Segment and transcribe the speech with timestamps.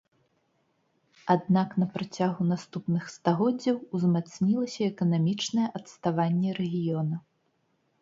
[1.33, 7.27] Аднак на працягу наступных стагоддзяў узмацнілася эканамічнае адставанне рэгіёна.